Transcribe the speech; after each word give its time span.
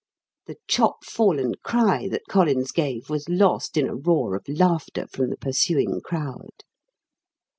The 0.47 0.55
chop 0.67 1.05
fallen 1.05 1.53
cry 1.63 2.07
that 2.07 2.23
Collins 2.27 2.71
gave 2.71 3.07
was 3.07 3.29
lost 3.29 3.77
in 3.77 3.87
a 3.87 3.93
roar 3.93 4.33
of 4.35 4.43
laughter 4.49 5.05
from 5.07 5.29
the 5.29 5.37
pursuing 5.37 6.01
crowd. 6.01 6.63